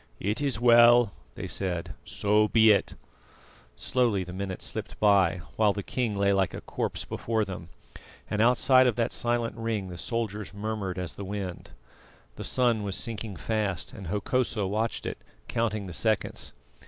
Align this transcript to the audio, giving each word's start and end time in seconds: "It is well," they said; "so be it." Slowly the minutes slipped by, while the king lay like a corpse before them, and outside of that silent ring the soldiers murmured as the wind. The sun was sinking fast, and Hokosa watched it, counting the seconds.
"It 0.19 0.41
is 0.41 0.59
well," 0.59 1.11
they 1.35 1.45
said; 1.45 1.93
"so 2.03 2.47
be 2.47 2.71
it." 2.71 2.95
Slowly 3.75 4.23
the 4.23 4.33
minutes 4.33 4.65
slipped 4.65 4.99
by, 4.99 5.41
while 5.57 5.73
the 5.73 5.83
king 5.83 6.17
lay 6.17 6.33
like 6.33 6.55
a 6.55 6.61
corpse 6.61 7.05
before 7.05 7.45
them, 7.45 7.69
and 8.27 8.41
outside 8.41 8.87
of 8.87 8.95
that 8.95 9.11
silent 9.11 9.55
ring 9.55 9.89
the 9.89 9.99
soldiers 9.99 10.55
murmured 10.55 10.97
as 10.97 11.13
the 11.13 11.23
wind. 11.23 11.69
The 12.35 12.43
sun 12.43 12.81
was 12.81 12.95
sinking 12.95 13.35
fast, 13.35 13.93
and 13.93 14.07
Hokosa 14.07 14.65
watched 14.65 15.05
it, 15.05 15.19
counting 15.47 15.85
the 15.85 15.93
seconds. 15.93 16.53